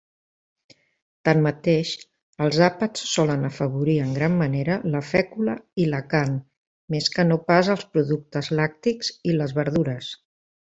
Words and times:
Tanmateix, 1.27 1.89
els 2.45 2.57
àpats 2.67 3.03
solen 3.09 3.49
afavorir 3.49 3.95
en 4.05 4.15
gran 4.15 4.39
manera 4.39 4.79
la 4.95 5.03
fècula 5.11 5.55
i 5.85 5.87
la 5.91 6.01
carn 6.15 6.41
més 6.95 7.11
que 7.17 7.27
no 7.29 7.39
pas 7.53 7.71
els 7.75 7.85
productes 7.97 8.51
lactis 8.63 9.13
i 9.33 9.37
les 9.39 9.55
verdures. 9.61 10.11